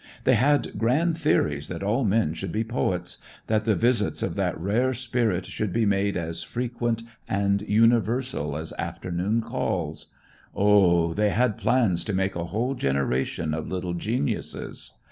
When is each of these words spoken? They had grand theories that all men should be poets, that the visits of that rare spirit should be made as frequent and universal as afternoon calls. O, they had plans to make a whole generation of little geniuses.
They 0.23 0.33
had 0.33 0.79
grand 0.79 1.15
theories 1.15 1.67
that 1.67 1.83
all 1.83 2.03
men 2.03 2.33
should 2.33 2.51
be 2.51 2.63
poets, 2.63 3.19
that 3.45 3.65
the 3.65 3.75
visits 3.75 4.23
of 4.23 4.33
that 4.33 4.59
rare 4.59 4.95
spirit 4.95 5.45
should 5.45 5.71
be 5.71 5.85
made 5.85 6.17
as 6.17 6.41
frequent 6.41 7.03
and 7.27 7.61
universal 7.61 8.57
as 8.57 8.73
afternoon 8.79 9.41
calls. 9.41 10.07
O, 10.55 11.13
they 11.13 11.29
had 11.29 11.55
plans 11.55 12.03
to 12.05 12.13
make 12.13 12.35
a 12.35 12.45
whole 12.45 12.73
generation 12.73 13.53
of 13.53 13.67
little 13.67 13.93
geniuses. 13.93 14.93